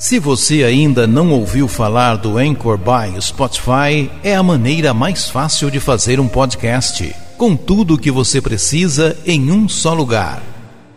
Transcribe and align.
Se 0.00 0.18
você 0.18 0.64
ainda 0.64 1.06
não 1.06 1.30
ouviu 1.30 1.68
falar 1.68 2.16
do 2.16 2.38
Anchor 2.38 2.78
by 2.78 3.20
Spotify, 3.20 4.10
é 4.24 4.34
a 4.34 4.42
maneira 4.42 4.94
mais 4.94 5.28
fácil 5.28 5.70
de 5.70 5.78
fazer 5.78 6.18
um 6.18 6.26
podcast, 6.26 7.14
com 7.36 7.54
tudo 7.54 7.92
o 7.92 7.98
que 7.98 8.10
você 8.10 8.40
precisa 8.40 9.14
em 9.26 9.52
um 9.52 9.68
só 9.68 9.92
lugar. 9.92 10.42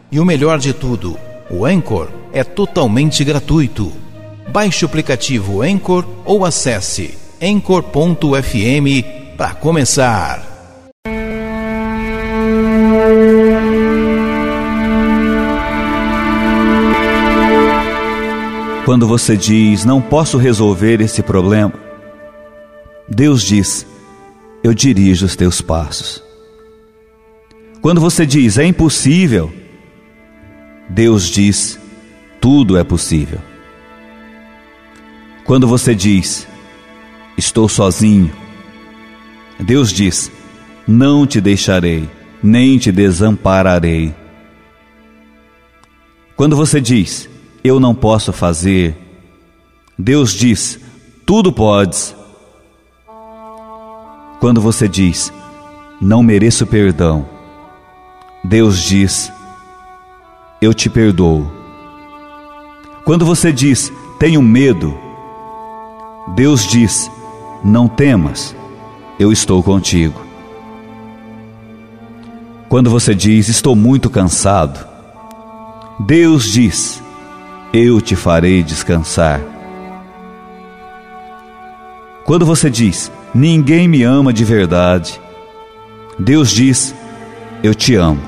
E 0.10 0.22
o 0.22 0.26
melhor 0.26 0.58
de 0.58 0.72
tudo, 0.72 1.20
o 1.52 1.66
Anchor 1.66 2.08
é 2.32 2.46
totalmente 2.46 3.26
gratuito. 3.26 3.92
Baixe 4.48 4.86
o 4.86 4.88
aplicativo 4.88 5.62
Anchor 5.62 6.06
ou 6.24 6.46
acesse 6.46 7.18
anchor.fm 7.42 9.36
para 9.36 9.54
começar. 9.54 10.53
Quando 18.94 19.08
você 19.08 19.36
diz, 19.36 19.84
não 19.86 20.00
posso 20.00 20.38
resolver 20.38 21.02
esse 21.02 21.24
problema, 21.24 21.74
Deus 23.10 23.42
diz, 23.42 23.88
eu 24.64 24.72
dirijo 24.72 25.26
os 25.26 25.36
teus 25.36 25.62
passos. 25.62 26.24
Quando 27.82 28.00
você 28.00 28.24
diz, 28.24 28.60
é 28.60 28.64
impossível, 28.64 29.52
Deus 30.88 31.28
diz, 31.28 31.80
tudo 32.40 32.78
é 32.78 32.84
possível. 32.84 33.40
Quando 35.44 35.68
você 35.68 35.96
diz, 35.96 36.48
estou 37.36 37.68
sozinho, 37.68 38.32
Deus 39.60 39.92
diz, 39.92 40.32
não 40.88 41.26
te 41.26 41.42
deixarei, 41.42 42.08
nem 42.44 42.78
te 42.78 42.92
desampararei. 42.92 44.14
Quando 46.36 46.56
você 46.56 46.80
diz, 46.80 47.33
eu 47.64 47.80
não 47.80 47.96
posso 47.96 48.34
fazer. 48.34 48.96
Deus 49.98 50.34
diz: 50.34 50.80
tudo 51.26 51.52
podes. 51.52 52.16
Quando 54.40 54.60
você 54.60 54.88
diz: 54.88 55.32
não 56.02 56.22
mereço 56.22 56.66
perdão, 56.68 57.26
Deus 58.44 58.80
diz: 58.80 59.32
eu 60.62 60.74
te 60.74 60.90
perdoo. 60.90 61.50
Quando 63.06 63.26
você 63.26 63.52
diz: 63.52 63.92
tenho 64.20 64.42
medo, 64.42 64.98
Deus 66.36 66.66
diz: 66.66 67.10
não 67.64 67.88
temas, 67.88 68.56
eu 69.20 69.32
estou 69.32 69.62
contigo. 69.62 70.22
Quando 72.70 72.90
você 72.90 73.14
diz: 73.14 73.50
estou 73.50 73.76
muito 73.76 74.10
cansado, 74.10 74.86
Deus 76.00 76.46
diz: 76.52 77.03
eu 77.74 78.00
te 78.00 78.16
farei 78.16 78.62
descansar. 78.62 79.42
Quando 82.24 82.46
você 82.46 82.70
diz, 82.70 83.12
ninguém 83.34 83.88
me 83.88 84.04
ama 84.04 84.32
de 84.32 84.46
verdade, 84.46 85.20
Deus 86.20 86.52
diz, 86.52 86.94
eu 87.64 87.74
te 87.74 87.96
amo. 87.96 88.22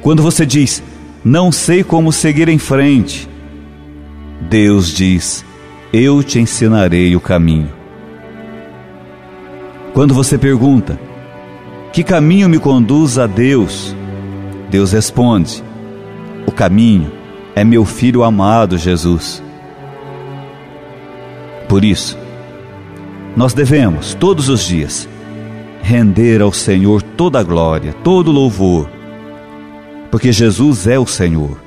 Quando 0.00 0.22
você 0.22 0.46
diz, 0.46 0.82
não 1.22 1.52
sei 1.52 1.84
como 1.84 2.10
seguir 2.10 2.48
em 2.48 2.58
frente, 2.58 3.28
Deus 4.48 4.88
diz, 4.88 5.44
eu 5.92 6.22
te 6.22 6.38
ensinarei 6.38 7.14
o 7.14 7.20
caminho. 7.20 7.70
Quando 9.92 10.14
você 10.14 10.38
pergunta, 10.38 10.98
que 11.92 12.02
caminho 12.02 12.48
me 12.48 12.58
conduz 12.58 13.18
a 13.18 13.26
Deus? 13.26 13.94
Deus 14.70 14.92
responde, 14.92 15.62
o 16.46 16.52
caminho 16.52 17.10
é 17.54 17.64
meu 17.64 17.84
filho 17.84 18.22
amado 18.22 18.78
Jesus. 18.78 19.42
Por 21.68 21.84
isso, 21.84 22.18
nós 23.36 23.54
devemos, 23.54 24.14
todos 24.14 24.48
os 24.48 24.66
dias, 24.66 25.08
render 25.82 26.42
ao 26.42 26.52
Senhor 26.52 27.02
toda 27.02 27.38
a 27.38 27.42
glória, 27.42 27.92
todo 28.04 28.28
o 28.28 28.32
louvor, 28.32 28.88
porque 30.10 30.32
Jesus 30.32 30.86
é 30.86 30.98
o 30.98 31.06
Senhor, 31.06 31.60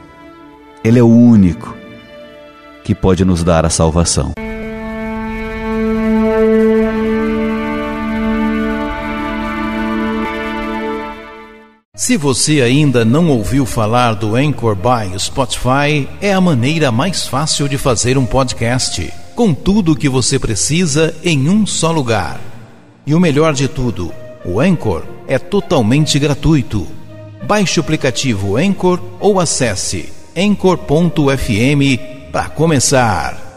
Ele 0.84 1.00
é 1.00 1.04
o 1.04 1.08
único 1.08 1.76
que 2.84 2.94
pode 2.94 3.24
nos 3.24 3.44
dar 3.44 3.66
a 3.66 3.70
salvação. 3.70 4.34
Se 11.96 12.18
você 12.18 12.60
ainda 12.60 13.06
não 13.06 13.30
ouviu 13.30 13.68
falar 13.68 14.16
do 14.16 14.36
Anchor 14.36 14.76
by 14.76 15.20
Spotify, 15.20 16.10
é 16.20 16.34
a 16.34 16.42
maneira 16.42 16.92
mais 16.92 17.28
fácil 17.28 17.70
de 17.70 17.78
fazer 17.78 18.18
um 18.18 18.26
podcast, 18.26 19.14
com 19.36 19.54
tudo 19.54 19.92
o 19.92 19.96
que 19.96 20.10
você 20.10 20.40
precisa 20.40 21.16
em 21.24 21.48
um 21.48 21.68
só 21.68 21.92
lugar. 21.92 22.42
E 23.06 23.14
o 23.14 23.20
melhor 23.20 23.54
de 23.54 23.68
tudo, 23.68 24.12
o 24.44 24.60
Anchor 24.60 25.04
é 25.28 25.38
totalmente 25.38 26.18
gratuito. 26.18 26.88
Baixe 27.46 27.80
o 27.80 27.84
aplicativo 27.84 28.58
Anchor 28.58 29.00
ou 29.20 29.40
acesse 29.40 30.12
anchor.fm 30.36 32.32
para 32.32 32.50
começar. 32.50 33.53